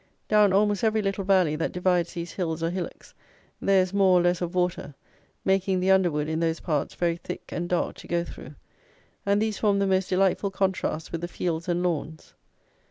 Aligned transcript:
Down 0.27 0.51
almost 0.51 0.83
every 0.83 1.03
little 1.03 1.23
valley 1.23 1.55
that 1.57 1.71
divides 1.71 2.13
these 2.15 2.31
hills 2.31 2.63
or 2.63 2.71
hillocks, 2.71 3.13
there 3.61 3.83
is 3.83 3.93
more 3.93 4.19
or 4.19 4.23
less 4.23 4.41
of 4.41 4.55
water, 4.55 4.95
making 5.45 5.79
the 5.79 5.91
underwood, 5.91 6.27
in 6.27 6.39
those 6.39 6.59
parts, 6.59 6.95
very 6.95 7.17
thick, 7.17 7.51
and 7.51 7.69
dark 7.69 7.97
to 7.97 8.07
go 8.07 8.23
through; 8.23 8.55
and 9.27 9.39
these 9.39 9.59
form 9.59 9.77
the 9.77 9.85
most 9.85 10.09
delightful 10.09 10.49
contrast 10.49 11.11
with 11.11 11.21
the 11.21 11.27
fields 11.27 11.67
and 11.67 11.83
lawns. 11.83 12.33